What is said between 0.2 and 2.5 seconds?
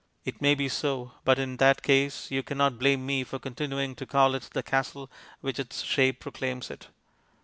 It may be so, but in that case you